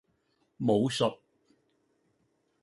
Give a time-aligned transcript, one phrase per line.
[0.57, 1.21] 武術